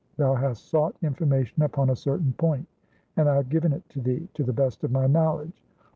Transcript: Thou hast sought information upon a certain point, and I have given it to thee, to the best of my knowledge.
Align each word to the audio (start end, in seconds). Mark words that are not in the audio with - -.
Thou 0.17 0.33
hast 0.33 0.65
sought 0.65 0.95
information 1.03 1.61
upon 1.61 1.91
a 1.91 1.95
certain 1.95 2.33
point, 2.33 2.67
and 3.17 3.29
I 3.29 3.35
have 3.35 3.49
given 3.49 3.71
it 3.71 3.87
to 3.89 4.01
thee, 4.01 4.27
to 4.33 4.43
the 4.43 4.51
best 4.51 4.83
of 4.83 4.89
my 4.91 5.05
knowledge. 5.05 5.61